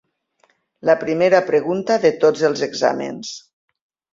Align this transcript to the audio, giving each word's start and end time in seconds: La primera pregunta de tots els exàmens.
La 0.89 0.95
primera 1.03 1.41
pregunta 1.49 1.99
de 2.07 2.13
tots 2.25 2.47
els 2.51 2.65
exàmens. 2.69 3.35